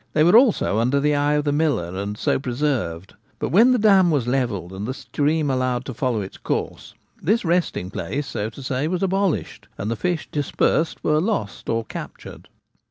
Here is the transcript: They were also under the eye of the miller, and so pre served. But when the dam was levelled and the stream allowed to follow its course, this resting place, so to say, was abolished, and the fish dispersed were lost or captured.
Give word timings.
They 0.13 0.23
were 0.23 0.35
also 0.35 0.79
under 0.79 0.99
the 0.99 1.13
eye 1.13 1.33
of 1.33 1.43
the 1.43 1.51
miller, 1.51 1.95
and 1.95 2.17
so 2.17 2.39
pre 2.39 2.55
served. 2.55 3.13
But 3.37 3.49
when 3.49 3.71
the 3.71 3.77
dam 3.77 4.09
was 4.09 4.25
levelled 4.25 4.73
and 4.73 4.87
the 4.87 4.95
stream 4.95 5.51
allowed 5.51 5.85
to 5.85 5.93
follow 5.93 6.21
its 6.21 6.39
course, 6.39 6.95
this 7.21 7.45
resting 7.45 7.91
place, 7.91 8.25
so 8.25 8.49
to 8.49 8.63
say, 8.63 8.87
was 8.87 9.03
abolished, 9.03 9.67
and 9.77 9.91
the 9.91 9.95
fish 9.95 10.27
dispersed 10.31 11.03
were 11.03 11.21
lost 11.21 11.69
or 11.69 11.85
captured. 11.85 12.47